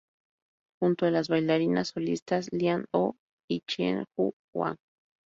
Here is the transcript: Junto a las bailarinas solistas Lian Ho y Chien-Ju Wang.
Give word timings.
Junto 0.81 1.05
a 1.05 1.11
las 1.11 1.27
bailarinas 1.29 1.89
solistas 1.89 2.51
Lian 2.51 2.85
Ho 2.91 3.17
y 3.47 3.59
Chien-Ju 3.69 4.33
Wang. 4.55 4.77